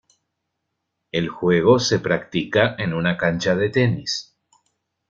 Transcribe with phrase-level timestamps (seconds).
[1.11, 4.35] El juego se practica en una cancha de tenis.